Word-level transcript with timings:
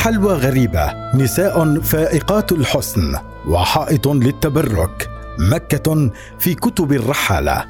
حلوى 0.00 0.34
غريبة. 0.34 1.14
نساء 1.14 1.80
فائقات 1.80 2.52
الحسن 2.52 3.16
وحائط 3.48 4.08
للتبرك. 4.08 5.08
مكة 5.38 6.10
في 6.38 6.54
كتب 6.54 6.92
الرحالة. 6.92 7.64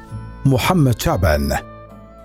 محمد 0.45 1.01
شعبان. 1.01 1.57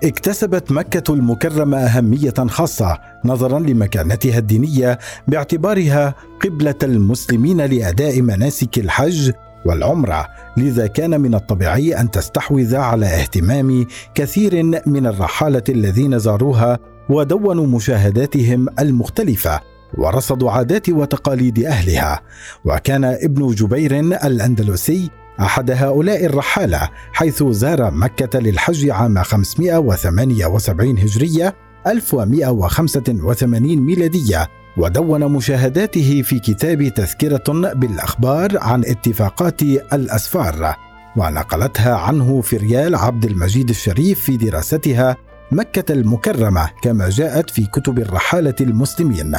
اكتسبت 0.03 0.71
مكة 0.71 1.13
المكرمة 1.13 1.77
أهمية 1.77 2.33
خاصة 2.47 2.99
نظرا 3.25 3.59
لمكانتها 3.59 4.37
الدينية 4.37 4.99
باعتبارها 5.27 6.15
قبلة 6.43 6.75
المسلمين 6.83 7.61
لأداء 7.61 8.21
مناسك 8.21 8.77
الحج 8.77 9.31
والعمرة. 9.65 10.27
لذا 10.57 10.87
كان 10.87 11.21
من 11.21 11.35
الطبيعي 11.35 11.99
أن 11.99 12.11
تستحوذ 12.11 12.75
على 12.75 13.05
اهتمام 13.05 13.85
كثير 14.15 14.63
من 14.85 15.07
الرحالة 15.07 15.63
الذين 15.69 16.19
زاروها 16.19 16.79
ودونوا 17.09 17.67
مشاهداتهم 17.67 18.67
المختلفة. 18.79 19.76
ورصدوا 19.97 20.51
عادات 20.51 20.89
وتقاليد 20.89 21.65
أهلها. 21.65 22.21
وكان 22.65 23.03
ابن 23.03 23.47
جبير 23.47 23.99
الأندلسي 23.99 25.09
أحد 25.39 25.71
هؤلاء 25.71 26.25
الرحالة 26.25 26.89
حيث 27.13 27.43
زار 27.43 27.91
مكة 27.91 28.39
للحج 28.39 28.89
عام 28.89 29.23
578 29.23 30.99
هجرية 30.99 31.55
1185 31.87 33.77
ميلادية 33.77 34.47
ودون 34.77 35.31
مشاهداته 35.31 36.21
في 36.21 36.39
كتاب 36.39 36.87
تذكرة 36.87 37.73
بالأخبار 37.73 38.57
عن 38.57 38.81
اتفاقات 38.85 39.61
الأسفار. 39.61 40.75
ونقلتها 41.17 41.95
عنه 41.95 42.41
فريال 42.41 42.95
عبد 42.95 43.25
المجيد 43.25 43.69
الشريف 43.69 44.19
في 44.19 44.37
دراستها 44.37 45.17
مكة 45.51 45.93
المكرمة 45.93 46.69
كما 46.81 47.09
جاءت 47.09 47.49
في 47.49 47.65
كتب 47.65 47.99
الرحالة 47.99 48.55
المسلمين. 48.61 49.35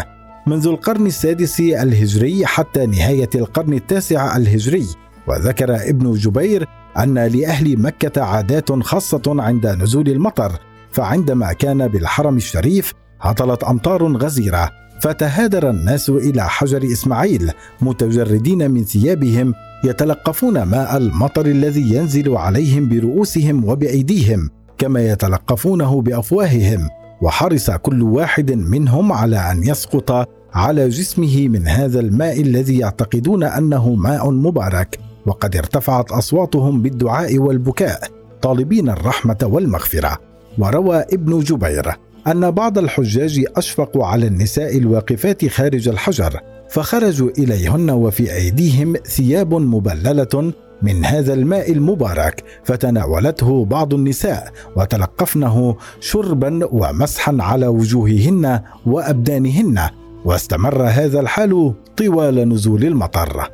منذ 0.48 0.66
القرن 0.66 1.06
السادس 1.06 1.60
الهجري 1.60 2.46
حتى 2.46 2.86
نهاية 2.86 3.30
القرن 3.34 3.72
التاسع 3.72 4.36
الهجري 4.36 4.86
وذكر 5.26 5.88
ابن 5.88 6.12
جبير 6.12 6.66
أن 6.98 7.18
لأهل 7.18 7.82
مكة 7.82 8.22
عادات 8.22 8.72
خاصة 8.72 9.22
عند 9.26 9.66
نزول 9.66 10.08
المطر 10.08 10.52
فعندما 10.90 11.52
كان 11.52 11.88
بالحرم 11.88 12.36
الشريف 12.36 12.92
هطلت 13.20 13.64
أمطار 13.64 14.16
غزيرة 14.16 14.70
فتهادر 15.00 15.70
الناس 15.70 16.10
إلى 16.10 16.48
حجر 16.48 16.84
إسماعيل 16.84 17.50
متجردين 17.80 18.70
من 18.70 18.84
ثيابهم 18.84 19.54
يتلقفون 19.84 20.62
ماء 20.62 20.96
المطر 20.96 21.46
الذي 21.46 21.94
ينزل 21.94 22.36
عليهم 22.36 22.88
برؤوسهم 22.88 23.64
وبأيديهم 23.64 24.50
كما 24.78 25.00
يتلقفونه 25.08 26.02
بأفواههم 26.02 26.88
وحرص 27.22 27.70
كل 27.70 28.02
واحد 28.02 28.52
منهم 28.52 29.12
على 29.12 29.36
أن 29.36 29.62
يسقط 29.62 30.37
على 30.54 30.88
جسمه 30.88 31.48
من 31.48 31.68
هذا 31.68 32.00
الماء 32.00 32.40
الذي 32.40 32.78
يعتقدون 32.78 33.42
أنه 33.44 33.94
ماء 33.94 34.30
مبارك 34.30 34.98
وقد 35.26 35.56
ارتفعت 35.56 36.12
أصواتهم 36.12 36.82
بالدعاء 36.82 37.38
والبكاء 37.38 38.00
طالبين 38.42 38.88
الرحمة 38.88 39.38
والمغفرة. 39.42 40.18
وروى 40.58 40.96
ابن 40.96 41.38
جبير 41.40 41.92
أن 42.26 42.50
بعض 42.50 42.78
الحجاج 42.78 43.44
أشفقوا 43.56 44.06
على 44.06 44.26
النساء 44.26 44.78
الواقفات 44.78 45.46
خارج 45.46 45.88
الحجر 45.88 46.40
فخرجوا 46.70 47.30
إليهن 47.38 47.90
وفي 47.90 48.34
أيديهم 48.34 48.96
ثياب 49.06 49.54
مبللة 49.54 50.52
من 50.82 51.04
هذا 51.04 51.34
الماء 51.34 51.72
المبارك 51.72 52.44
فتناولته 52.64 53.64
بعض 53.64 53.94
النساء 53.94 54.52
وتلقفنه 54.76 55.76
شربا 56.00 56.68
ومسحا 56.72 57.36
على 57.40 57.66
وجوههن 57.66 58.60
وأبدانهن. 58.86 59.80
واستمر 60.24 60.82
هذا 60.82 61.20
الحال 61.20 61.74
طوال 61.96 62.48
نزول 62.48 62.84
المطر. 62.84 63.48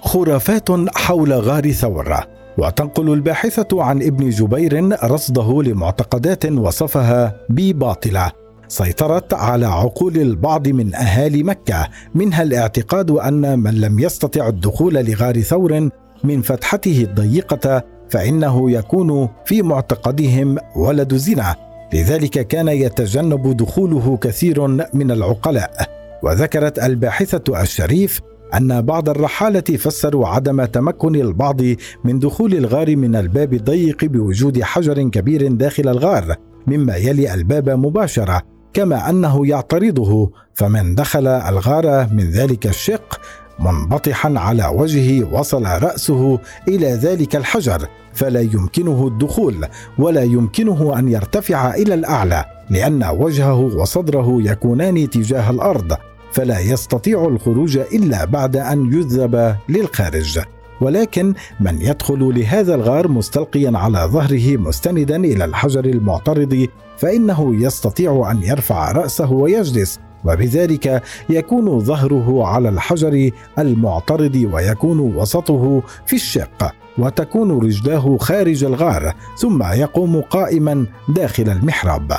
خرافات 0.00 0.68
حول 0.96 1.32
غار 1.32 1.72
ثور 1.72 2.14
وتنقل 2.58 3.12
الباحثة 3.12 3.82
عن 3.82 4.02
ابن 4.02 4.30
جبير 4.30 5.04
رصده 5.04 5.62
لمعتقدات 5.62 6.46
وصفها 6.46 7.36
بباطلة. 7.50 8.32
سيطرت 8.68 9.34
على 9.34 9.66
عقول 9.66 10.16
البعض 10.16 10.68
من 10.68 10.94
أهالي 10.94 11.42
مكة 11.42 11.88
منها 12.14 12.42
الاعتقاد 12.42 13.10
أن 13.10 13.58
من 13.58 13.74
لم 13.74 13.98
يستطع 13.98 14.48
الدخول 14.48 14.94
لغار 14.94 15.40
ثور 15.40 15.88
من 16.24 16.42
فتحته 16.42 17.02
الضيقة 17.02 17.82
فإنه 18.10 18.70
يكون 18.70 19.28
في 19.44 19.62
معتقدهم 19.62 20.58
ولد 20.76 21.14
زنا. 21.14 21.65
لذلك 21.92 22.46
كان 22.46 22.68
يتجنب 22.68 23.56
دخوله 23.56 24.16
كثير 24.16 24.66
من 24.94 25.10
العقلاء 25.10 25.70
وذكرت 26.22 26.78
الباحثة 26.78 27.62
الشريف 27.62 28.20
أن 28.54 28.82
بعض 28.82 29.08
الرحالة 29.08 29.60
فسروا 29.60 30.28
عدم 30.28 30.64
تمكن 30.64 31.14
البعض 31.14 31.60
من 32.04 32.18
دخول 32.18 32.54
الغار 32.54 32.96
من 32.96 33.16
الباب 33.16 33.54
الضيق 33.54 34.04
بوجود 34.04 34.62
حجر 34.62 35.08
كبير 35.08 35.52
داخل 35.52 35.88
الغار 35.88 36.36
مما 36.66 36.96
يلي 36.96 37.34
الباب 37.34 37.70
مباشرة 37.70 38.42
كما 38.72 39.10
أنه 39.10 39.46
يعترضه 39.46 40.30
فمن 40.54 40.94
دخل 40.94 41.26
الغار 41.26 42.08
من 42.12 42.30
ذلك 42.30 42.66
الشق 42.66 43.20
منبطحا 43.58 44.34
على 44.36 44.66
وجهه 44.66 45.34
وصل 45.34 45.64
رأسه 45.64 46.38
إلى 46.68 46.86
ذلك 46.86 47.36
الحجر 47.36 47.86
فلا 48.14 48.40
يمكنه 48.40 49.06
الدخول 49.06 49.66
ولا 49.98 50.22
يمكنه 50.22 50.98
أن 50.98 51.08
يرتفع 51.08 51.74
إلى 51.74 51.94
الأعلى 51.94 52.44
لأن 52.70 53.04
وجهه 53.04 53.60
وصدره 53.60 54.38
يكونان 54.40 55.10
تجاه 55.10 55.50
الأرض 55.50 55.96
فلا 56.32 56.60
يستطيع 56.60 57.24
الخروج 57.24 57.76
إلا 57.76 58.24
بعد 58.24 58.56
أن 58.56 58.92
يذهب 58.92 59.56
للخارج. 59.68 60.40
ولكن 60.80 61.34
من 61.60 61.82
يدخل 61.82 62.32
لهذا 62.38 62.74
الغار 62.74 63.08
مستلقيا 63.08 63.78
على 63.78 63.98
ظهره 63.98 64.56
مستندا 64.56 65.16
إلى 65.16 65.44
الحجر 65.44 65.84
المعترض 65.84 66.66
فإنه 66.98 67.64
يستطيع 67.64 68.30
أن 68.30 68.42
يرفع 68.42 68.92
رأسه 68.92 69.32
ويجلس. 69.32 69.98
وبذلك 70.24 71.02
يكون 71.28 71.80
ظهره 71.80 72.46
على 72.46 72.68
الحجر 72.68 73.30
المعترض 73.58 74.48
ويكون 74.52 75.00
وسطه 75.00 75.82
في 76.06 76.16
الشق 76.16 76.72
وتكون 76.98 77.50
رجلاه 77.50 78.16
خارج 78.20 78.64
الغار 78.64 79.14
ثم 79.38 79.62
يقوم 79.62 80.20
قائما 80.20 80.86
داخل 81.08 81.48
المحراب. 81.48 82.12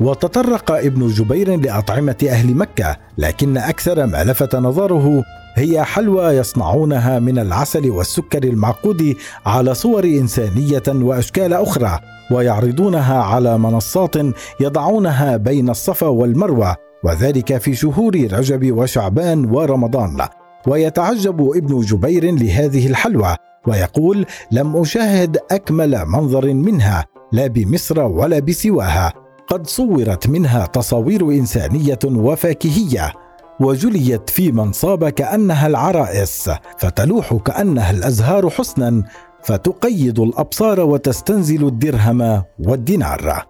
وتطرق 0.00 0.70
ابن 0.70 1.08
جبير 1.08 1.56
لأطعمة 1.56 2.16
أهل 2.28 2.54
مكة 2.54 2.96
لكن 3.18 3.56
أكثر 3.56 4.06
ما 4.06 4.24
لفت 4.24 4.56
نظره 4.56 5.24
هي 5.54 5.84
حلوى 5.84 6.24
يصنعونها 6.24 7.18
من 7.18 7.38
العسل 7.38 7.90
والسكر 7.90 8.44
المعقود 8.44 9.16
على 9.46 9.74
صور 9.74 10.04
إنسانية 10.04 10.82
وأشكال 10.88 11.52
أخرى 11.52 11.98
ويعرضونها 12.30 13.22
على 13.22 13.58
منصات 13.58 14.14
يضعونها 14.60 15.36
بين 15.36 15.70
الصفا 15.70 16.06
والمروة 16.06 16.85
وذلك 17.04 17.58
في 17.58 17.74
شهور 17.74 18.14
رجب 18.32 18.78
وشعبان 18.78 19.44
ورمضان. 19.54 20.28
ويتعجب 20.66 21.50
ابن 21.56 21.80
جبير 21.80 22.34
لهذه 22.34 22.86
الحلوى 22.86 23.36
ويقول 23.66 24.26
لم 24.52 24.76
أشاهد 24.76 25.38
أكمل 25.50 26.04
منظر 26.06 26.54
منها 26.54 27.04
لا 27.32 27.46
بمصر 27.46 28.00
ولا 28.00 28.38
بسواها. 28.38 29.12
قد 29.48 29.66
صورت 29.66 30.28
منها 30.28 30.66
تصاوير 30.66 31.30
إنسانية 31.30 31.98
وفاكهية 32.04 33.12
وجليت 33.60 34.30
في 34.30 34.52
منصاب 34.52 35.08
كأنها 35.08 35.66
العرائس 35.66 36.50
فتلوح 36.78 37.34
كأنها 37.34 37.90
الأزهار 37.90 38.50
حسنا 38.50 39.02
فتقيد 39.42 40.18
الأبصار 40.18 40.80
وتستنزل 40.80 41.66
الدرهم 41.66 42.42
والدينار. 42.58 43.46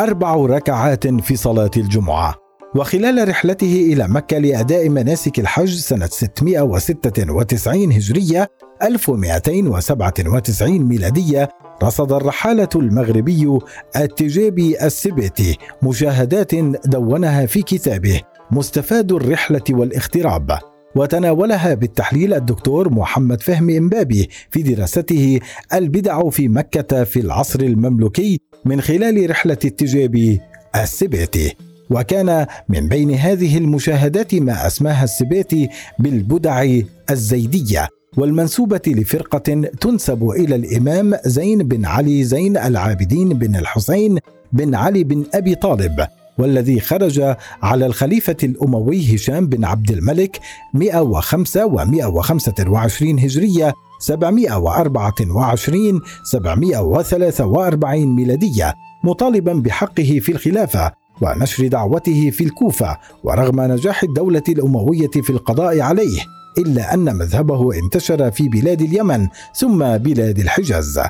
أربع 0.00 0.36
ركعات 0.36 1.06
في 1.06 1.36
صلاة 1.36 1.70
الجمعة. 1.76 2.41
وخلال 2.74 3.28
رحلته 3.28 3.86
إلى 3.92 4.08
مكة 4.08 4.38
لأداء 4.38 4.88
مناسك 4.88 5.38
الحج 5.40 5.74
سنة 5.74 6.06
696 6.06 7.92
هجرية 7.92 8.48
1297 8.82 10.78
ميلادية 10.78 11.48
رصد 11.82 12.12
الرحالة 12.12 12.68
المغربي 12.76 13.58
التجابي 13.96 14.86
السبيتي 14.86 15.56
مشاهدات 15.82 16.54
دونها 16.86 17.46
في 17.46 17.62
كتابه 17.62 18.20
مستفاد 18.50 19.12
الرحلة 19.12 19.62
والاغتراب 19.70 20.58
وتناولها 20.96 21.74
بالتحليل 21.74 22.34
الدكتور 22.34 22.90
محمد 22.92 23.40
فهمي 23.42 23.78
إمبابي 23.78 24.28
في 24.50 24.62
دراسته 24.62 25.40
البدع 25.74 26.30
في 26.30 26.48
مكة 26.48 27.04
في 27.04 27.20
العصر 27.20 27.60
المملوكي 27.60 28.40
من 28.64 28.80
خلال 28.80 29.30
رحلة 29.30 29.58
التجابي 29.64 30.40
السبيتي 30.76 31.54
وكان 31.92 32.46
من 32.68 32.88
بين 32.88 33.10
هذه 33.14 33.58
المشاهدات 33.58 34.34
ما 34.34 34.66
أسماها 34.66 35.04
السبيتي 35.04 35.68
بالبدع 35.98 36.66
الزيدية 37.10 37.88
والمنسوبة 38.16 38.80
لفرقة 38.86 39.62
تنسب 39.80 40.30
إلى 40.30 40.54
الإمام 40.54 41.14
زين 41.24 41.58
بن 41.58 41.84
علي 41.84 42.24
زين 42.24 42.56
العابدين 42.56 43.28
بن 43.28 43.56
الحسين 43.56 44.18
بن 44.52 44.74
علي 44.74 45.04
بن 45.04 45.24
أبي 45.34 45.54
طالب 45.54 46.06
والذي 46.38 46.80
خرج 46.80 47.34
على 47.62 47.86
الخليفة 47.86 48.36
الأموي 48.42 49.14
هشام 49.14 49.46
بن 49.46 49.64
عبد 49.64 49.90
الملك 49.90 50.40
105 50.74 51.68
و125 51.68 53.02
هجرية 53.02 53.72
724 54.00 56.00
743 56.24 58.06
ميلادية 58.06 58.74
مطالبا 59.04 59.52
بحقه 59.52 60.18
في 60.22 60.32
الخلافة. 60.32 60.92
ونشر 61.22 61.66
دعوته 61.66 62.30
في 62.30 62.44
الكوفة 62.44 62.98
ورغم 63.24 63.60
نجاح 63.60 64.02
الدولة 64.02 64.42
الأموية 64.48 65.10
في 65.10 65.30
القضاء 65.30 65.80
عليه 65.80 66.20
إلا 66.58 66.94
أن 66.94 67.16
مذهبه 67.16 67.78
انتشر 67.78 68.30
في 68.30 68.48
بلاد 68.48 68.82
اليمن 68.82 69.28
ثم 69.56 69.78
بلاد 69.96 70.38
الحجاز. 70.38 71.00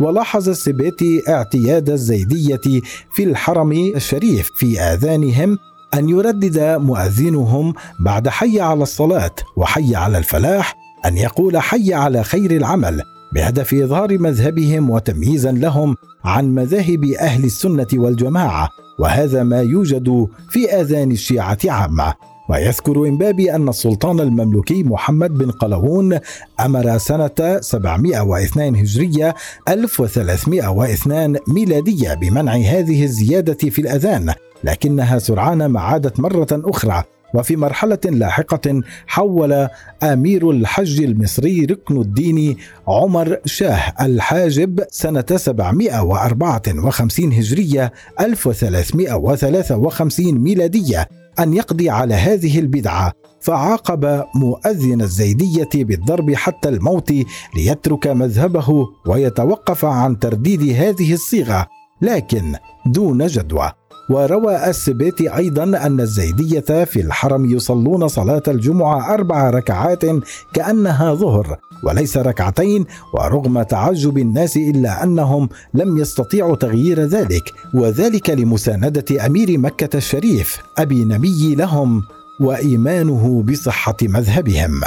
ولاحظ 0.00 0.48
السبيتي 0.48 1.22
اعتياد 1.28 1.90
الزيدية 1.90 2.80
في 3.12 3.24
الحرم 3.24 3.72
الشريف 3.72 4.50
في 4.56 4.80
آذانهم 4.80 5.58
أن 5.94 6.08
يردد 6.08 6.58
مؤذنهم 6.60 7.74
بعد 8.00 8.28
حي 8.28 8.60
على 8.60 8.82
الصلاة 8.82 9.34
وحي 9.56 9.94
على 9.96 10.18
الفلاح 10.18 10.74
أن 11.06 11.16
يقول 11.16 11.58
حي 11.58 11.94
على 11.94 12.24
خير 12.24 12.50
العمل 12.50 13.02
بهدف 13.34 13.74
إظهار 13.74 14.18
مذهبهم 14.18 14.90
وتمييزا 14.90 15.52
لهم 15.52 15.96
عن 16.24 16.54
مذاهب 16.54 17.04
أهل 17.04 17.44
السنة 17.44 17.86
والجماعة. 17.94 18.68
وهذا 19.02 19.42
ما 19.42 19.60
يوجد 19.60 20.28
في 20.50 20.70
آذان 20.80 21.10
الشيعة 21.10 21.58
عامة. 21.64 22.14
ويذكر 22.48 23.08
إمبابي 23.08 23.54
أن 23.54 23.68
السلطان 23.68 24.20
المملوكي 24.20 24.82
محمد 24.82 25.34
بن 25.34 25.50
قلاوون 25.50 26.18
أمر 26.60 26.98
سنة 26.98 27.60
702 27.60 28.76
هجرية 28.76 29.34
1302 29.68 31.36
ميلادية 31.48 32.14
بمنع 32.14 32.52
هذه 32.52 33.04
الزيادة 33.04 33.70
في 33.70 33.78
الأذان 33.78 34.34
لكنها 34.64 35.18
سرعان 35.18 35.66
ما 35.66 35.80
عادت 35.80 36.20
مرة 36.20 36.48
أخرى. 36.52 37.04
وفي 37.34 37.56
مرحلة 37.56 37.98
لاحقة 38.04 38.82
حول 39.06 39.68
أمير 40.02 40.50
الحج 40.50 41.02
المصري 41.02 41.64
ركن 41.64 42.00
الدين 42.00 42.56
عمر 42.88 43.38
شاه 43.44 43.94
الحاجب 44.00 44.80
سنة 44.90 45.24
754 45.36 47.32
هجرية 47.32 47.92
1353 48.20 50.38
ميلادية 50.38 51.08
أن 51.38 51.54
يقضي 51.54 51.90
على 51.90 52.14
هذه 52.14 52.58
البدعة 52.58 53.12
فعاقب 53.40 54.24
مؤذن 54.34 55.00
الزيدية 55.00 55.68
بالضرب 55.74 56.34
حتى 56.34 56.68
الموت 56.68 57.12
ليترك 57.56 58.06
مذهبه 58.06 58.88
ويتوقف 59.06 59.84
عن 59.84 60.18
ترديد 60.18 60.62
هذه 60.62 61.12
الصيغة 61.12 61.66
لكن 62.02 62.54
دون 62.86 63.26
جدوى. 63.26 63.72
وروى 64.08 64.70
السبيتي 64.70 65.36
أيضا 65.36 65.62
أن 65.62 66.00
الزيدية 66.00 66.84
في 66.84 67.00
الحرم 67.00 67.50
يصلون 67.50 68.08
صلاة 68.08 68.42
الجمعة 68.48 69.14
أربع 69.14 69.50
ركعات 69.50 70.04
كأنها 70.52 71.14
ظهر 71.14 71.56
وليس 71.82 72.16
ركعتين 72.16 72.84
ورغم 73.14 73.62
تعجب 73.62 74.18
الناس 74.18 74.56
إلا 74.56 75.04
أنهم 75.04 75.48
لم 75.74 75.98
يستطيعوا 75.98 76.56
تغيير 76.56 77.00
ذلك 77.00 77.52
وذلك 77.74 78.30
لمساندة 78.30 79.26
أمير 79.26 79.58
مكة 79.58 79.96
الشريف 79.96 80.58
أبي 80.78 81.04
نبي 81.04 81.54
لهم 81.54 82.02
وإيمانه 82.40 83.42
بصحة 83.42 83.96
مذهبهم. 84.02 84.80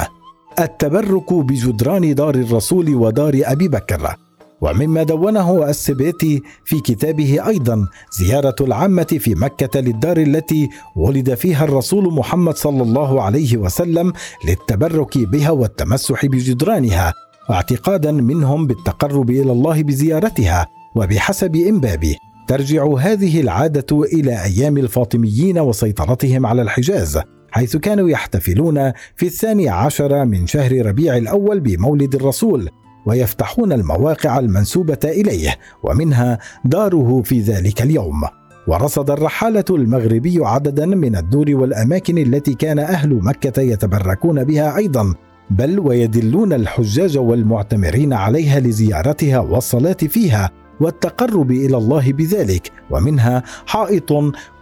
التبرك 0.60 1.32
بجدران 1.32 2.14
دار 2.14 2.34
الرسول 2.34 2.94
ودار 2.94 3.40
أبي 3.44 3.68
بكر. 3.68 4.16
ومما 4.60 5.02
دونه 5.02 5.70
السبيتي 5.70 6.42
في 6.64 6.80
كتابه 6.80 7.46
أيضا 7.46 7.88
زيارة 8.18 8.56
العامة 8.60 9.16
في 9.20 9.34
مكة 9.34 9.80
للدار 9.80 10.16
التي 10.16 10.68
ولد 10.96 11.34
فيها 11.34 11.64
الرسول 11.64 12.14
محمد 12.14 12.56
صلى 12.56 12.82
الله 12.82 13.22
عليه 13.22 13.56
وسلم 13.56 14.12
للتبرك 14.44 15.18
بها 15.18 15.50
والتمسح 15.50 16.26
بجدرانها 16.26 17.12
واعتقادا 17.50 18.12
منهم 18.12 18.66
بالتقرب 18.66 19.30
إلى 19.30 19.52
الله 19.52 19.82
بزيارتها 19.82 20.66
وبحسب 20.96 21.56
امبابي 21.56 22.16
ترجع 22.48 22.94
هذه 22.98 23.40
العادة 23.40 24.02
إلى 24.02 24.44
أيام 24.44 24.78
الفاطميين 24.78 25.58
وسيطرتهم 25.58 26.46
على 26.46 26.62
الحجاز 26.62 27.20
حيث 27.50 27.76
كانوا 27.76 28.10
يحتفلون 28.10 28.92
في 29.16 29.26
الثاني 29.26 29.68
عشر 29.68 30.24
من 30.24 30.46
شهر 30.46 30.86
ربيع 30.86 31.16
الأول 31.16 31.60
بمولد 31.60 32.14
الرسول 32.14 32.70
ويفتحون 33.06 33.72
المواقع 33.72 34.38
المنسوبة 34.38 34.98
إليه 35.04 35.56
ومنها 35.82 36.38
داره 36.64 37.22
في 37.24 37.40
ذلك 37.40 37.82
اليوم. 37.82 38.22
ورصد 38.68 39.10
الرحالة 39.10 39.64
المغربي 39.70 40.38
عددا 40.44 40.86
من 40.86 41.16
الدور 41.16 41.46
والأماكن 41.50 42.18
التي 42.18 42.54
كان 42.54 42.78
أهل 42.78 43.14
مكة 43.14 43.62
يتبركون 43.62 44.44
بها 44.44 44.76
أيضا 44.76 45.14
بل 45.50 45.78
ويدلون 45.78 46.52
الحجاج 46.52 47.18
والمعتمرين 47.18 48.12
عليها 48.12 48.60
لزيارتها 48.60 49.38
والصلاة 49.38 49.92
فيها 49.92 50.50
والتقرب 50.80 51.50
إلى 51.50 51.76
الله 51.76 52.12
بذلك. 52.12 52.70
ومنها 52.90 53.42
حائط 53.66 54.12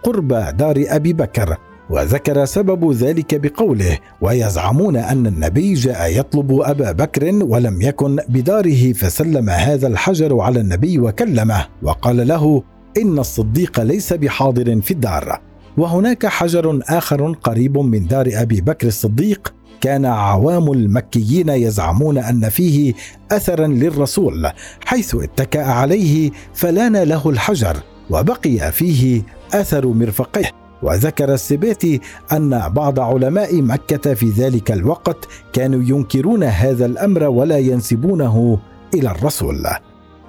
قرب 0.03 0.27
دار 0.57 0.83
أبي 0.87 1.13
بكر. 1.13 1.57
وذكر 1.89 2.45
سبب 2.45 2.91
ذلك 2.91 3.35
بقوله 3.35 3.97
ويزعمون 4.21 4.95
أن 4.95 5.27
النبي 5.27 5.73
جاء 5.73 6.19
يطلب 6.19 6.61
أبا 6.61 6.91
بكر 6.91 7.43
ولم 7.43 7.81
يكن 7.81 8.19
بداره 8.29 8.93
فسلم 8.93 9.49
هذا 9.49 9.87
الحجر 9.87 10.39
على 10.39 10.59
النبي 10.59 10.99
وكلمه 10.99 11.65
وقال 11.83 12.27
له 12.27 12.63
إن 12.97 13.19
الصديق 13.19 13.79
ليس 13.79 14.13
بحاضر 14.13 14.81
في 14.81 14.91
الدار. 14.91 15.41
وهناك 15.77 16.25
حجر 16.25 16.79
آخر 16.83 17.31
قريب 17.31 17.77
من 17.77 18.07
دار 18.07 18.29
أبي 18.33 18.61
بكر 18.61 18.87
الصديق 18.87 19.53
كان 19.81 20.05
عوام 20.05 20.71
المكيين 20.71 21.49
يزعمون 21.49 22.17
أن 22.17 22.49
فيه 22.49 22.93
اثرا 23.31 23.67
للرسول 23.67 24.49
حيث 24.85 25.15
اتكأ 25.15 25.63
عليه 25.63 26.31
فلان 26.53 26.97
له 26.97 27.29
الحجر 27.29 27.77
وبقي 28.09 28.71
فيه 28.71 29.21
أثر 29.53 29.87
مرفقه. 29.87 30.64
وذكر 30.83 31.33
السباتي 31.33 32.01
أن 32.31 32.69
بعض 32.69 32.99
علماء 32.99 33.61
مكة 33.61 34.13
في 34.13 34.29
ذلك 34.29 34.71
الوقت 34.71 35.27
كانوا 35.53 35.83
ينكرون 35.83 36.43
هذا 36.43 36.85
الأمر 36.85 37.23
ولا 37.23 37.57
ينسبونه 37.57 38.59
إلى 38.93 39.11
الرسول. 39.11 39.67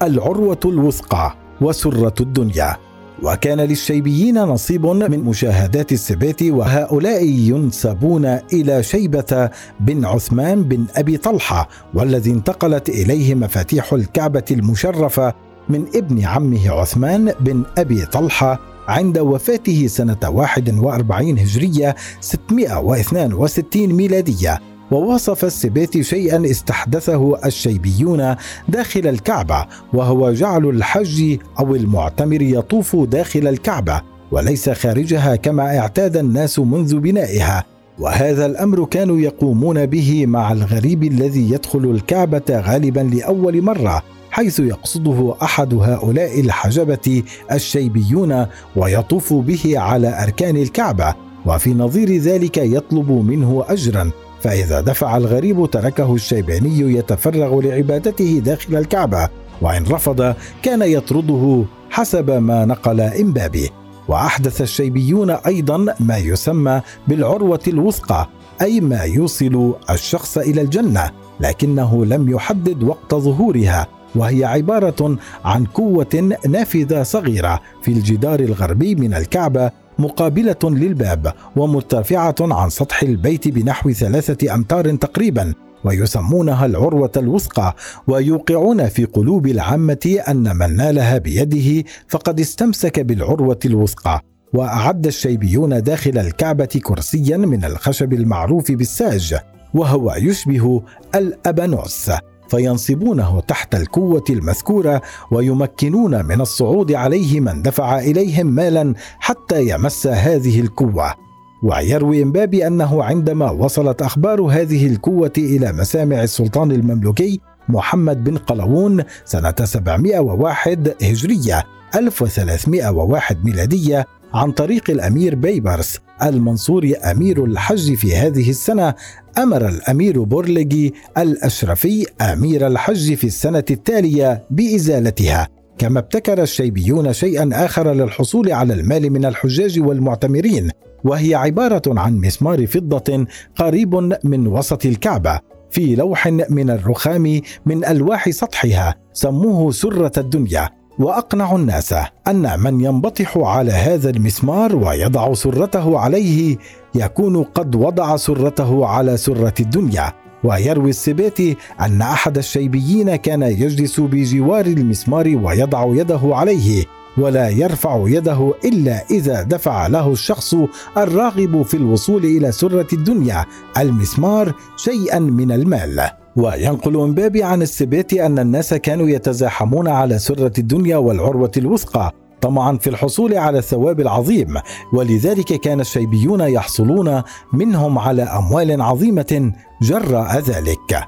العروة 0.03 0.61
الوثقى 0.65 1.35
وسرة 1.61 2.15
الدنيا. 2.21 2.77
وكان 3.23 3.61
للشيبيين 3.61 4.39
نصيب 4.39 4.87
من 4.87 5.25
مشاهدات 5.25 5.93
السبات 5.93 6.43
وهؤلاء 6.43 7.25
ينسبون 7.25 8.27
إلى 8.53 8.83
شيبة 8.83 9.51
بن 9.81 10.05
عثمان 10.05 10.63
بن 10.63 10.85
أبي 10.97 11.17
طلحة 11.17 11.69
والذي 11.95 12.31
انتقلت 12.31 12.89
إليه 12.89 13.35
مفاتيح 13.35 13.93
الكعبة 13.93 14.45
المشرفة 14.51 15.35
من 15.69 15.87
ابن 15.95 16.25
عمه 16.25 16.71
عثمان 16.71 17.33
بن 17.41 17.63
أبي 17.79 18.07
طلحة 18.07 18.76
عند 18.89 19.19
وفاته 19.19 19.87
سنة 19.87 20.17
41 20.29 21.39
هجرية 21.39 21.95
662 22.21 23.87
ميلادية 23.87 24.61
ووصف 24.91 25.45
السبات 25.45 26.01
شيئا 26.01 26.51
استحدثه 26.51 27.47
الشيبيون 27.47 28.35
داخل 28.69 29.07
الكعبة 29.07 29.67
وهو 29.93 30.33
جعل 30.33 30.69
الحج 30.69 31.39
أو 31.59 31.75
المعتمر 31.75 32.43
يطوف 32.43 32.97
داخل 32.97 33.47
الكعبة 33.47 34.03
وليس 34.31 34.71
خارجها 34.71 35.37
كما 35.37 35.79
اعتاد 35.79 36.17
الناس 36.17 36.59
منذ 36.59 36.99
بنائها 36.99 37.65
وهذا 37.99 38.47
الأمر 38.47 38.85
كانوا 38.85 39.19
يقومون 39.19 39.87
به 39.87 40.27
مع 40.27 40.53
الغريب 40.53 41.03
الذي 41.03 41.51
يدخل 41.51 41.91
الكعبة 41.91 42.43
غالبا 42.51 43.01
لأول 43.01 43.63
مرة 43.63 44.03
حيث 44.37 44.61
يقصده 44.61 45.35
أحد 45.43 45.75
هؤلاء 45.75 46.41
الحجبة 46.41 47.23
الشيبيون 47.53 48.47
ويطوف 48.77 49.33
به 49.33 49.79
على 49.79 50.23
أركان 50.23 50.57
الكعبة 50.57 51.15
وفي 51.47 51.75
نظير 51.75 52.17
ذلك 52.17 52.57
يطلب 52.57 53.11
منه 53.11 53.65
اجرا 53.69 54.11
فإذا 54.41 54.81
دفع 54.81 55.17
الغريب 55.17 55.71
تركه 55.71 56.15
الشيبي 56.15 56.81
يتفرغ 56.81 57.61
لعبادته 57.61 58.39
داخل 58.45 58.77
الكعبة 58.77 59.29
وإن 59.63 59.85
رفض 59.85 60.35
كان 60.63 60.83
يطرده 60.83 61.65
حسب 61.91 62.31
ما 62.31 62.65
نقل 62.65 63.01
امبابي 63.01 63.71
وأحدث 64.09 64.61
الشيبيون 64.61 65.31
أيضا 65.31 65.95
ما 66.01 66.17
يسمى 66.17 66.81
بالعروة 67.09 67.63
الوثقى 67.69 68.29
أي 68.63 68.81
ما 68.81 69.03
يوصل 69.03 69.75
الشخص 69.91 70.39
إلى 70.39 70.61
الجنة 70.61 71.11
لكنه 71.41 72.05
لم 72.05 72.31
يحدد 72.31 72.83
وقت 72.83 73.15
ظهورها. 73.15 73.96
وهي 74.17 74.45
عبارة 74.45 75.19
عن 75.45 75.65
قوة 75.65 76.37
نافذة 76.49 77.03
صغيرة 77.03 77.61
في 77.83 77.91
الجدار 77.91 78.41
الغربي 78.41 78.95
من 78.95 79.15
الكعبة 79.15 79.71
مقابلة 79.99 80.57
للباب 80.65 81.33
ومرتفعة 81.57 82.35
عن 82.41 82.71
سطح 82.71 83.03
البيت 83.03 83.49
بنحو 83.49 83.93
ثلاثة 83.93 84.55
أمتار 84.55 84.97
تقريبا 84.97 85.55
ويسمونها 85.85 86.67
العروة 86.67 87.13
الوثقى 87.17 87.75
ويوقعون 88.09 88.89
في 88.89 89.05
قلوب 89.05 89.47
العامة 89.47 90.19
أن 90.29 90.57
من 90.57 90.77
نالها 90.77 91.19
بيده 91.19 91.85
فقد 92.09 92.41
استمسك 92.41 93.01
بالعروة 93.01 93.59
الوثقى. 93.65 94.21
وأعد 94.55 95.07
الشيبيون 95.07 95.83
داخل 95.83 96.19
الكعبة 96.19 96.81
كرسيا 96.85 97.37
من 97.37 97.65
الخشب 97.65 98.13
المعروف 98.13 98.73
بالساج 98.73 99.37
وهو 99.75 100.15
يشبه 100.19 100.83
الأبانوس. 101.15 102.11
فينصبونه 102.49 103.41
تحت 103.41 103.75
الكوة 103.75 104.25
المذكورة 104.31 105.03
ويمكنون 105.31 106.25
من 106.25 106.41
الصعود 106.41 106.93
عليه 106.93 107.41
من 107.41 107.63
دفع 107.63 107.99
إليهم 107.99 108.47
مالا 108.47 108.95
حتى 109.19 109.69
يمس 109.69 110.07
هذه 110.07 110.61
الكوة 110.61 111.15
ويروي 111.63 112.23
امبابي 112.23 112.67
أنه 112.67 113.05
عندما 113.05 113.51
وصلت 113.51 114.03
أخبار 114.03 114.41
هذه 114.41 114.87
الكوة 114.87 115.33
إلى 115.39 115.73
مسامع 115.73 116.23
السلطان 116.23 116.73
المملوكي 116.73 117.41
محمد 117.69 118.25
بن 118.25 118.37
قلاوون 118.37 119.05
سنة 119.25 119.55
701 119.65 120.95
هجرية 121.03 121.65
1301 121.95 123.45
ميلادية 123.45 124.07
عن 124.35 124.53
طريق 124.53 124.91
الأمير 124.91 125.35
بيبرس. 125.35 126.01
المنصور 126.23 126.93
أمير 127.05 127.45
الحج 127.45 127.95
في 127.95 128.17
هذه 128.17 128.51
السنة 128.51 128.95
أمر 129.39 129.69
الأمير 129.69 130.23
بورلجي 130.23 130.95
الأشرفي 131.19 132.07
أمير 132.21 132.67
الحج 132.67 133.15
في 133.15 133.25
السنة 133.27 133.65
التالية 133.71 134.43
بإزالتها. 134.51 135.49
كما 135.79 135.99
ابتكر 135.99 136.43
الشيبيون 136.43 137.13
شيئا 137.13 137.51
آخر 137.53 137.93
للحصول 137.93 138.53
على 138.53 138.75
المال 138.75 139.11
من 139.11 139.25
الحجاج 139.25 139.81
والمعتمرين 139.81 140.71
وهي 141.05 141.35
عبارة 141.35 141.83
عن 142.01 142.17
مسمار 142.17 142.67
فضة 142.67 143.27
قريب 143.57 143.95
من 144.25 144.47
وسط 144.47 144.87
الكعبة 144.87 145.41
في 145.71 145.95
لوح 145.95 146.27
من 146.51 146.71
الرخام 146.71 147.41
من 147.67 147.85
ألواح 147.85 148.31
سطحها 148.31 148.95
سموه 149.13 149.71
سرة 149.71 150.13
الدنيا. 150.19 150.69
وأقنع 150.99 151.57
الناس 151.57 151.95
أن 152.29 152.61
من 152.61 152.81
ينبطح 152.81 153.39
على 153.39 153.73
هذا 153.73 154.11
المسمار 154.11 154.77
ويضع 154.77 155.35
سرته 155.35 155.99
عليه 155.99 156.57
يكون 156.95 157.43
قد 157.43 157.75
وضع 157.75 158.17
سرته 158.17 158.87
على 158.87 159.17
سرة 159.17 159.55
الدنيا. 159.61 160.13
ويروي 160.45 160.91
السباتي 160.91 161.57
أن 161.81 162.03
أحد 162.03 162.39
الشيبيين 162.39 163.17
كان 163.17 163.43
يجلس 163.43 164.01
بجوار 164.01 164.67
المسمار 164.67 165.41
ويضع 165.43 165.87
يده 165.87 166.21
عليه 166.25 166.85
ولا 167.19 167.49
يرفع 167.49 168.05
يده 168.07 168.55
إلا 168.65 169.05
إذا 169.11 169.43
دفع 169.43 169.87
له 169.87 170.13
الشخص 170.13 170.55
الراغب 170.97 171.63
في 171.63 171.77
الوصول 171.77 172.25
إلى 172.25 172.53
سرة 172.53 172.87
الدنيا 172.93 173.45
المسمار 173.77 174.55
شيئا 174.77 175.19
من 175.19 175.53
المال. 175.53 176.11
وينقل 176.37 176.97
امبابي 177.01 177.43
عن 177.43 177.63
السبات 177.63 178.13
أن 178.13 178.39
الناس 178.39 178.75
كانوا 178.75 179.09
يتزاحمون 179.09 179.89
على 179.89 180.19
سرة 180.19 180.53
الدنيا 180.59 180.97
والعروة 180.97 181.51
الوثقى 181.57 182.13
طمعا 182.41 182.77
في 182.77 182.91
الحصول 182.91 183.35
على 183.35 183.59
الثواب 183.59 184.01
العظيم. 184.01 184.55
ولذلك 184.93 185.61
كان 185.61 185.81
الشيبيون 185.81 186.41
يحصلون 186.41 187.23
منهم 187.53 187.99
على 187.99 188.23
أموال 188.23 188.83
عظيمة 188.83 189.53
جراء 189.83 190.39
ذلك. 190.39 191.05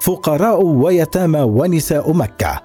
فقراء 0.00 0.64
ويتامى 0.64 1.40
ونساء 1.40 2.12
مكة. 2.12 2.60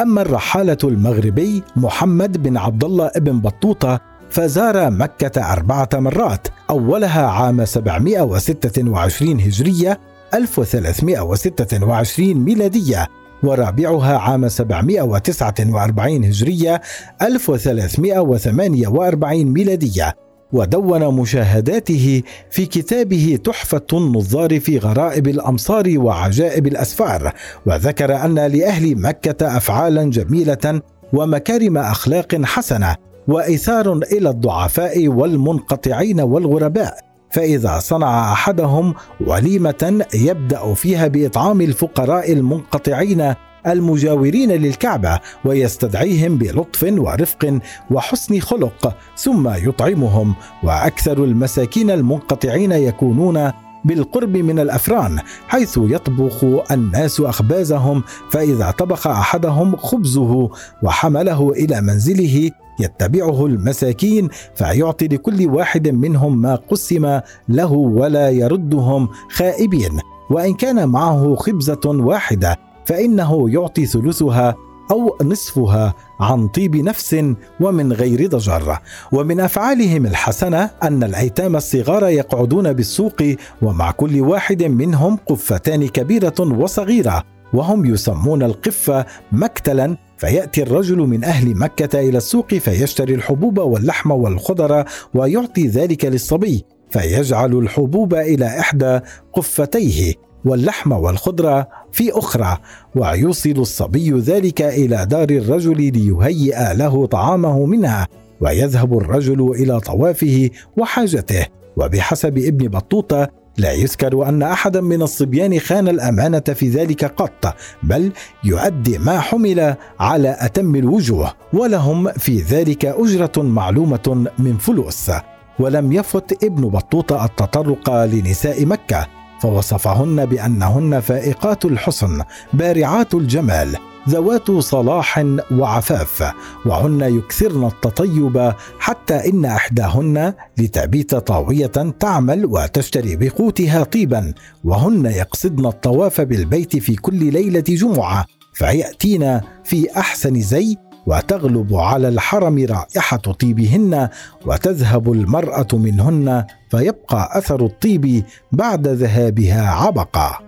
أما 0.00 0.22
الرحالة 0.22 0.78
المغربي 0.84 1.62
محمد 1.76 2.42
بن 2.42 2.56
عبد 2.56 2.84
الله 2.84 3.10
بن 3.16 3.40
بطوطة 3.40 4.00
فزار 4.30 4.90
مكة 4.90 5.52
أربعة 5.52 5.88
مرات 5.94 6.48
أولها 6.70 7.26
عام 7.26 7.64
726 7.64 9.40
هجرية 9.40 10.00
1326 10.34 12.34
ميلادية 12.34 13.06
ورابعها 13.42 14.18
عام 14.18 14.48
749 14.48 16.24
هجرية 16.24 16.80
1348 17.22 19.52
ميلادية. 19.52 20.14
ودون 20.52 21.14
مشاهداته 21.14 22.22
في 22.50 22.66
كتابه 22.66 23.38
تحفة 23.44 23.86
النظار 23.92 24.60
في 24.60 24.78
غرائب 24.78 25.28
الأمصار 25.28 25.94
وعجائب 25.96 26.66
الأسفار. 26.66 27.32
وذكر 27.66 28.24
أن 28.24 28.34
لأهل 28.34 29.00
مكة 29.00 29.56
أفعالا 29.56 30.10
جميلة 30.10 30.82
ومكارم 31.12 31.78
أخلاق 31.78 32.40
حسنة 32.44 32.96
وإيثار 33.28 34.00
إلى 34.12 34.30
الضعفاء 34.30 35.08
والمنقطعين 35.08 36.20
والغرباء. 36.20 37.07
فإذا 37.30 37.78
صنع 37.78 38.32
أحدهم 38.32 38.94
وليمة 39.26 40.06
يبدأ 40.14 40.74
فيها 40.74 41.06
بإطعام 41.06 41.60
الفقراء 41.60 42.32
المنقطعين 42.32 43.34
المجاورين 43.66 44.52
للكعبة 44.52 45.20
ويستدعيهم 45.44 46.38
بلطف 46.38 46.82
ورفق 46.82 47.58
وحسن 47.90 48.40
خلق 48.40 48.96
ثم 49.16 49.48
يطعمهم 49.48 50.34
وأكثر 50.62 51.24
المساكين 51.24 51.90
المنقطعين 51.90 52.72
يكونون 52.72 53.52
بالقرب 53.84 54.36
من 54.36 54.58
الأفران 54.58 55.18
حيث 55.48 55.78
يطبخ 55.82 56.44
الناس 56.70 57.20
أخبازهم 57.20 58.02
فإذا 58.30 58.70
طبخ 58.70 59.06
أحدهم 59.06 59.76
خبزه 59.76 60.50
وحمله 60.82 61.50
إلى 61.50 61.80
منزله 61.80 62.50
يتبعه 62.80 63.46
المساكين 63.46 64.28
فيعطي 64.54 65.08
لكل 65.08 65.46
واحد 65.46 65.88
منهم 65.88 66.42
ما 66.42 66.54
قسم 66.54 67.20
له 67.48 67.72
ولا 67.72 68.30
يردهم 68.30 69.08
خائبين. 69.30 69.98
وإن 70.30 70.54
كان 70.54 70.88
معه 70.88 71.34
خبزة 71.34 71.80
واحدة 71.84 72.56
فإنه 72.86 73.50
يعطي 73.50 73.86
ثلثها 73.86 74.54
أو 74.90 75.16
نصفها 75.22 75.94
عن 76.20 76.48
طيب 76.48 76.76
نفس 76.76 77.24
ومن 77.60 77.92
غير 77.92 78.28
ضجر. 78.28 78.78
ومن 79.12 79.40
أفعالهم 79.40 80.06
الحسنة 80.06 80.70
أن 80.82 81.04
الأيتام 81.04 81.56
الصغار 81.56 82.08
يقعدون 82.08 82.72
بالسوق 82.72 83.22
ومع 83.62 83.90
كل 83.90 84.20
واحد 84.20 84.62
منهم 84.62 85.18
قفتان 85.26 85.88
كبيرة 85.88 86.34
وصغيرة 86.40 87.24
وهم 87.52 87.84
يسمون 87.84 88.42
القفة 88.42 89.06
مكتلا 89.32 89.96
فيأتي 90.18 90.62
الرجل 90.62 90.98
من 90.98 91.24
أهل 91.24 91.58
مكة 91.58 92.00
إلى 92.00 92.18
السوق 92.18 92.54
فيشتري 92.54 93.14
الحبوب 93.14 93.58
واللحم 93.58 94.10
والخضر 94.10 94.84
ويعطي 95.14 95.66
ذلك 95.66 96.04
للصبي 96.04 96.64
فيجعل 96.90 97.58
الحبوب 97.58 98.14
إلى 98.14 98.46
إحدى 98.46 99.00
قفتيه 99.32 100.14
واللحم 100.44 100.92
والخضره 100.92 101.68
في 101.92 102.12
أخرى 102.12 102.58
ويوصل 102.96 103.50
الصبي 103.50 104.10
ذلك 104.10 104.62
إلى 104.62 105.06
دار 105.06 105.30
الرجل 105.30 105.92
ليهيئ 105.92 106.74
له 106.74 107.06
طعامه 107.06 107.66
منها 107.66 108.08
ويذهب 108.40 108.98
الرجل 108.98 109.50
إلى 109.50 109.80
طوافه 109.80 110.50
وحاجته. 110.76 111.46
وبحسب 111.76 112.38
ابن 112.38 112.68
بطوطة 112.68 113.28
لا 113.58 113.72
يذكر 113.72 114.28
أن 114.28 114.42
احدا 114.42 114.80
من 114.80 115.02
الصبيان 115.02 115.58
خان 115.58 115.88
الأمانة 115.88 116.40
في 116.40 116.68
ذلك 116.68 117.04
قط 117.04 117.56
بل 117.82 118.12
يؤدي 118.44 118.98
ما 118.98 119.20
حمل 119.20 119.74
على 120.00 120.36
أتم 120.38 120.74
الوجوه 120.74 121.34
ولهم 121.52 122.12
في 122.12 122.40
ذلك 122.40 122.84
أجرة 122.84 123.32
معلومة 123.36 124.26
من 124.38 124.56
فلوس. 124.56 125.10
ولم 125.58 125.92
يفت 125.92 126.44
ابن 126.44 126.68
بطوطة 126.68 127.24
التطرق 127.24 128.04
لنساء 128.04 128.66
مكة. 128.66 129.17
فوصفهن 129.40 130.26
بأنهن 130.26 131.00
فائقات 131.00 131.64
الحسن 131.64 132.22
بارعات 132.52 133.14
الجمال 133.14 133.76
ذوات 134.08 134.50
صلاح 134.50 135.24
وعفاف 135.50 136.32
وهن 136.66 137.00
يكثرن 137.00 137.66
التطيب 137.66 138.52
حتى 138.78 139.14
إن 139.14 139.44
أحداهن 139.44 140.34
لتبيت 140.58 141.14
طاوية 141.14 141.66
تعمل 142.00 142.46
وتشتري 142.46 143.16
بقوتها 143.16 143.84
طيبا 143.84 144.34
وهن 144.64 145.06
يقصدن 145.06 145.66
الطواف 145.66 146.20
بالبيت 146.20 146.76
في 146.76 146.96
كل 146.96 147.32
ليلة 147.32 147.60
جمعة 147.60 148.24
فيأتين 148.54 149.40
في 149.64 149.96
أحسن 149.96 150.40
زي 150.40 150.76
وتغلب 151.08 151.74
على 151.74 152.08
الحرم 152.08 152.66
رائحة 152.70 153.16
طيبهن 153.16 154.08
وتذهب 154.46 155.12
المرأة 155.12 155.68
منهن 155.72 156.44
فيبقى 156.70 157.38
أثر 157.38 157.64
الطيب 157.64 158.24
بعد 158.52 158.88
ذهابها 158.88 159.70
عبقا 159.70 160.38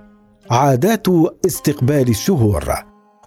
عادات 0.51 1.07
استقبال 1.47 2.09
الشهور. 2.09 2.75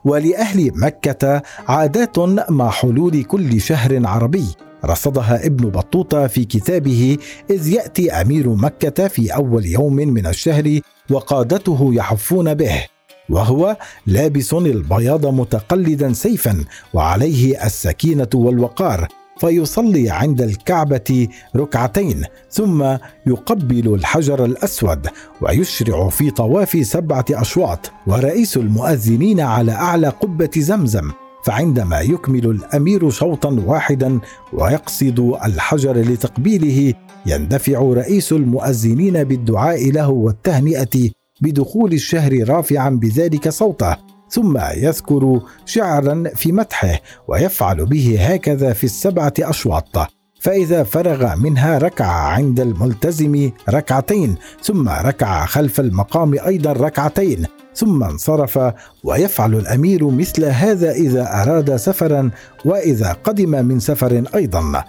ولأهل 0.06 0.72
مكة 0.76 1.42
عادات 1.68 2.20
مع 2.50 2.70
حلول 2.70 3.24
كل 3.24 3.62
شهر 3.62 4.08
عربي. 4.08 4.46
رصدها 4.86 5.46
ابن 5.46 5.70
بطوطة 5.70 6.28
في 6.28 6.46
كتابه 6.46 7.18
إذ 7.50 7.68
يأتي 7.68 8.12
أمير 8.12 8.50
مكة 8.50 9.08
في 9.08 9.36
أول 9.36 9.66
يوم 9.66 9.96
من 9.96 10.28
الشهر 10.28 10.80
وقادته 11.12 11.90
يحفون 11.94 12.54
به. 12.54 12.93
وهو 13.30 13.78
لابس 14.08 14.54
البياض 14.54 15.26
متقلدا 15.26 16.14
سيفا 16.14 16.66
وعليه 16.94 17.66
السكينة 17.66 18.30
والوقار 18.34 19.08
فيصلي 19.38 20.10
عند 20.10 20.42
الكعبة 20.42 21.28
ركعتين 21.56 22.24
ثم 22.50 22.98
يقبل 23.28 23.94
الحجر 23.94 24.46
الأسود 24.46 25.08
ويشرع 25.42 26.10
في 26.10 26.32
طواف 26.32 26.86
سبعة 26.86 27.26
أشواط 27.32 27.92
ورئيس 28.08 28.58
المؤذنين 28.58 29.40
على 29.40 29.72
أعلى 29.72 30.08
قبة 30.08 30.52
زمزم 30.58 31.12
فعندما 31.46 32.00
يكمل 32.00 32.46
الأمير 32.46 33.10
شوطا 33.10 33.64
واحدا 33.66 34.20
ويقصد 34.54 35.20
الحجر 35.46 35.98
لتقبيله 35.98 36.94
يندفع 37.26 37.80
رئيس 37.80 38.32
المؤذنين 38.32 39.24
بالدعاء 39.24 39.92
له 39.92 40.10
والتهنئة 40.10 41.10
بدخول 41.44 41.94
الشهر 41.94 42.50
رافعا 42.50 42.90
بذلك 42.90 43.50
صوته 43.50 43.96
ثم 44.30 44.58
يذكر 44.58 45.42
شعرا 45.66 46.24
في 46.36 46.52
مدحه 46.52 47.02
ويفعل 47.28 47.86
به 47.86 48.18
هكذا 48.20 48.74
في 48.74 48.84
السبعة 48.84 49.34
أشواط. 49.40 49.98
فإذا 50.42 50.84
فرغ 50.84 51.36
منها 51.36 51.78
ركع 51.78 52.06
عند 52.06 52.60
الملتزم 52.60 53.52
ركعتين 53.70 54.36
ثم 54.64 54.90
ركع 54.90 55.46
خلف 55.46 55.80
المقام 55.80 56.34
أيضا 56.46 56.72
ركعتين 56.72 57.46
ثم 57.76 58.04
انصرف 58.04 58.60
ويفعل 59.04 59.56
الأمير 59.56 60.10
مثل 60.10 60.46
هذا 60.46 60.92
إذا 60.92 61.42
أراد 61.42 61.76
سفرا 61.76 62.32
وإذا 62.66 63.12
قدم 63.14 63.66
من 63.66 63.80
سفر 63.80 64.24
أيضا. 64.36 64.84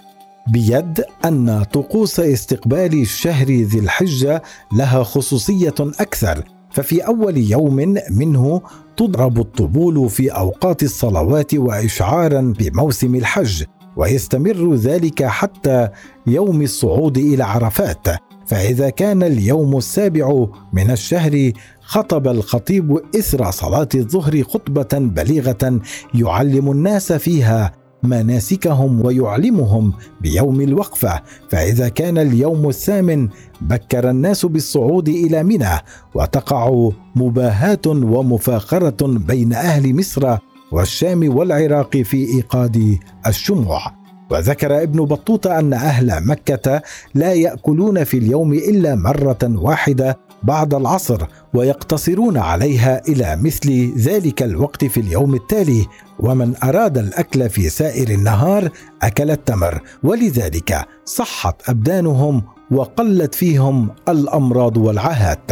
بيد 0.47 1.03
أن 1.25 1.63
طقوس 1.63 2.19
استقبال 2.19 3.01
الشهر 3.01 3.47
ذي 3.47 3.79
الحجة 3.79 4.41
لها 4.73 5.03
خصوصية 5.03 5.75
أكثر 5.79 6.43
ففي 6.71 7.07
أول 7.07 7.37
يوم 7.37 7.95
منه 8.11 8.61
تضرب 8.97 9.39
الطبول 9.39 10.09
في 10.09 10.29
أوقات 10.29 10.83
الصلوات 10.83 11.53
واشعارا 11.53 12.53
بموسم 12.59 13.15
الحج 13.15 13.63
ويستمر 13.97 14.75
ذلك 14.75 15.23
حتى 15.23 15.89
يوم 16.27 16.61
الصعود 16.61 17.17
إلى 17.17 17.43
عرفات. 17.43 18.07
فإذا 18.45 18.89
كان 18.89 19.23
اليوم 19.23 19.77
السابع 19.77 20.45
من 20.73 20.91
الشهر 20.91 21.51
خطب 21.81 22.27
الخطيب 22.27 22.99
إثر 23.15 23.51
صلاة 23.51 23.89
الظهر 23.95 24.43
خطبة 24.43 24.87
بليغة 24.93 25.79
يعلم 26.13 26.71
الناس 26.71 27.13
فيها 27.13 27.84
مناسكهم 28.05 29.05
ويعلمهم 29.05 29.93
بيوم 30.21 30.61
الوقفة. 30.61 31.21
فإذا 31.49 31.89
كان 31.89 32.17
اليوم 32.17 32.69
الثامن 32.69 33.29
بكر 33.61 34.09
الناس 34.09 34.45
بالصعود 34.45 35.09
إلى 35.09 35.43
منى 35.43 35.71
وتقع 36.15 36.89
مباهاة 37.15 37.87
ومفاخرة 37.87 39.07
بين 39.07 39.53
أهل 39.53 39.95
مصر 39.95 40.37
والشام 40.71 41.35
والعراق 41.37 41.97
في 41.97 42.17
إيقاد 42.17 42.97
الشموع. 43.27 44.04
وذكر 44.31 44.83
ابن 44.83 45.05
بطوطة 45.05 45.59
أن 45.59 45.73
أهل 45.73 46.27
مكة 46.27 46.81
لا 47.15 47.33
يأكلون 47.33 48.03
في 48.03 48.17
اليوم 48.17 48.53
إلا 48.53 48.95
مرة 48.95 49.37
واحدة 49.43 50.17
بعد 50.43 50.73
العصر 50.73 51.21
ويقتصرون 51.53 52.37
عليها 52.37 53.01
إلى 53.07 53.35
مثل 53.41 53.93
ذلك 53.97 54.43
الوقت 54.43 54.85
في 54.85 54.99
اليوم 54.99 55.35
التالي 55.35 55.85
ومن 56.19 56.53
أراد 56.63 56.97
الأكل 56.97 57.49
في 57.49 57.69
سائر 57.69 58.09
النهار 58.09 58.69
أكل 59.01 59.31
التمر. 59.31 59.81
ولذلك 60.03 60.85
صحت 61.05 61.69
أبدانهم 61.69 62.43
وقلت 62.71 63.35
فيهم 63.35 63.89
الأمراض 64.09 64.77
والعاهات 64.77 65.51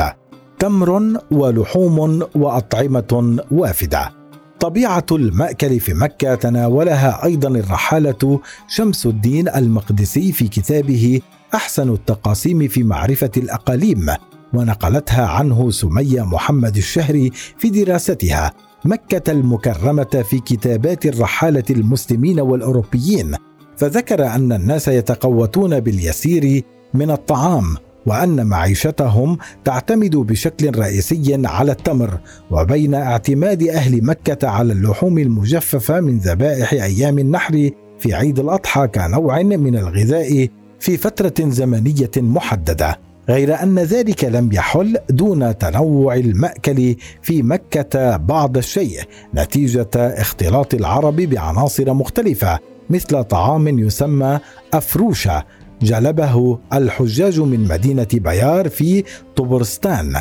تمر 0.60 1.20
ولحوم 1.32 2.24
وأطعمة 2.36 3.38
وافدة. 3.52 4.23
طبيعة 4.64 5.06
المأكل 5.12 5.80
في 5.80 5.94
مكة 5.94 6.36
تناولها 6.36 7.26
أيضا 7.26 7.50
الرحالة 7.50 8.40
شمس 8.68 9.06
الدين 9.06 9.50
المقدسي 9.50 10.32
في 10.32 10.48
كتابه 10.48 11.22
أحسن 11.56 11.94
التقاسيم 11.94 12.68
في 12.68 12.84
معرفة 12.84 13.32
الأقاليم 13.38 14.06
ونقلتها 14.54 15.26
عنه 15.26 15.72
سمية 15.72 16.22
محمد 16.22 16.78
الشهري 16.78 17.32
في 17.58 17.70
دراستها. 17.70 18.54
مكة 18.86 19.32
المكرمة 19.32 20.24
في 20.30 20.40
كتابات 20.40 21.06
الرحالة 21.06 21.64
المسلمين 21.70 22.40
والأوروبيين. 22.40 23.36
فذكر 23.78 24.28
أن 24.28 24.52
الناس 24.52 24.88
يتقوتون 24.88 25.80
باليسير 25.80 26.64
من 26.94 27.12
الطعام 27.12 27.76
وأن 28.06 28.46
معيشتهم 28.46 29.38
تعتمد 29.66 30.16
بشكل 30.16 30.80
رئيسي 30.80 31.42
على 31.46 31.72
التمر 31.72 32.20
وبين 32.52 32.94
اعتماد 32.94 33.64
أهل 33.64 34.06
مكة 34.06 34.48
على 34.48 34.74
اللحوم 34.74 35.18
المجففة 35.18 36.00
من 36.00 36.18
ذبائح 36.18 36.74
أيام 36.74 37.20
النحر 37.20 37.70
في 38.00 38.14
عيد 38.14 38.40
الأضحى 38.40 38.88
كنوع 38.88 39.42
من 39.42 39.76
الغذاء 39.78 40.48
في 40.80 40.98
فترة 40.98 41.50
زمنية 41.50 42.12
محددة. 42.18 43.00
غير 43.30 43.64
أن 43.64 43.80
ذلك 43.80 44.24
لم 44.24 44.50
يحل 44.54 44.98
دون 45.10 45.58
تنوع 45.58 46.16
المأكل 46.16 46.96
في 47.22 47.44
مكة 47.44 48.18
بعض 48.18 48.58
الشيء 48.58 49.02
نتيجة 49.36 49.90
اختلاط 49.96 50.74
العرب 50.74 51.16
بعناصر 51.16 51.94
مختلفة 51.94 52.60
مثل 52.90 53.24
طعام 53.24 53.80
يسمى 53.80 54.40
أفروشة 54.74 55.44
جلبه 55.84 56.60
الحجاج 56.74 57.40
من 57.40 57.68
مدينة 57.68 58.08
بيار 58.14 58.70
في 58.70 59.04
طبرستان 59.36 60.16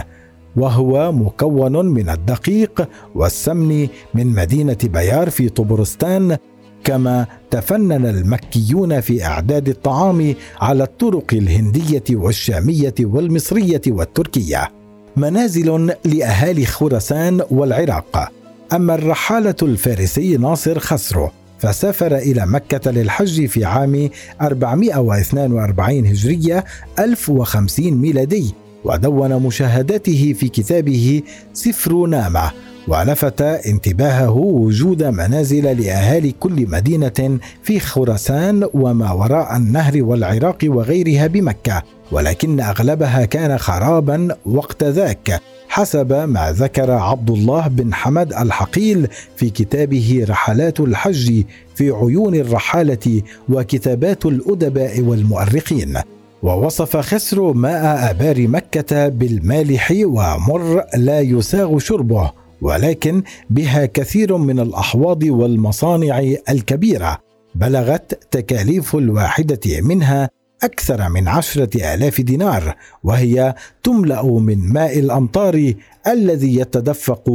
وهو 0.57 1.13
مكون 1.13 1.87
من 1.87 2.09
الدقيق 2.09 2.89
والسمن 3.15 3.89
من 4.15 4.27
مدينة 4.27 4.77
بيار 4.85 5.31
في 5.31 5.49
طبرستان 5.49 6.37
كما 6.85 7.27
تفنن 7.51 8.07
المكيون 8.07 9.01
في 9.01 9.25
أعداد 9.25 9.69
الطعام 9.69 10.35
على 10.61 10.85
الطرق 10.85 11.27
الهندية 11.33 12.05
والشامية 12.11 12.95
والمصرية 13.01 13.83
والتركية. 13.89 14.71
منازل 15.17 15.95
لأهالي 16.05 16.67
خراسان 16.67 17.43
والعراق. 17.51 18.33
أما 18.73 18.95
الرحالة 18.95 19.55
الفارسي 19.63 20.37
ناصر 20.37 20.79
خسرو. 20.79 21.31
فسافر 21.63 22.17
إلى 22.17 22.47
مكة 22.47 22.91
للحج 22.91 23.47
في 23.47 23.65
عام 23.65 24.11
442 24.41 26.07
هجرية 26.07 26.65
1050 26.99 27.91
ميلادي 27.91 28.55
ودون 28.85 29.43
مشاهداته 29.43 30.33
في 30.39 30.49
كتابه 30.49 31.23
سفر 31.53 32.07
نامه 32.07 32.51
ولفت 32.89 33.43
انتباهه 33.43 34.31
وجود 34.37 35.03
منازل 35.03 35.83
لأهالي 35.83 36.35
كل 36.41 36.67
مدينة 36.69 37.39
في 37.63 37.81
خراسان 37.81 38.69
وما 38.75 39.13
وراء 39.13 39.57
النهر 39.57 40.03
والعراق 40.03 40.59
وغيرها 40.65 41.27
بمكة 41.27 41.83
ولكن 42.13 42.61
أغلبها 42.61 43.25
كان 43.25 43.59
خرابا 43.59 44.37
وقت 44.47 44.85
ذاك. 44.85 45.41
حسب 45.73 46.13
ما 46.13 46.53
ذكر 46.53 46.91
عبد 46.91 47.31
الله 47.31 47.69
بن 47.69 47.95
حمد 47.95 48.33
الحقيل 48.33 49.09
في 49.37 49.51
كتابه 49.51 50.27
رحلات 50.29 50.81
الحج 50.81 51.45
في 51.75 51.91
عيون 51.91 52.35
الرحالة 52.35 53.23
وكتابات 53.49 54.27
الأدباء 54.27 55.01
والمؤرخين. 55.01 55.99
ووصف 56.43 56.97
خسر 56.97 57.53
ماء 57.53 58.11
آبار 58.11 58.49
مكة 58.49 59.09
بالمالح 59.09 59.93
ومر 60.05 60.85
لا 60.97 61.21
يساغ 61.21 61.79
شربه 61.79 62.33
ولكن 62.61 63.23
بها 63.51 63.87
كثير 63.87 64.37
من 64.37 64.61
الأحواض 64.61 65.23
والمصانع 65.23 66.23
الكبيرة. 66.49 67.19
بلغت 67.55 68.19
تكاليف 68.31 68.97
الواحدة 68.97 69.81
منها 69.81 70.31
أكثر 70.63 71.09
من 71.09 71.29
عشرة 71.29 71.95
آلاف 71.95 72.21
دينار 72.21 72.77
وهي 73.03 73.55
تملأ 73.83 74.23
من 74.39 74.73
ماء 74.73 74.99
الأمطار 74.99 75.75
الذي 76.07 76.57
يتدفق 76.57 77.31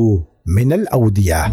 من 0.46 0.74
الأودية. 0.74 1.52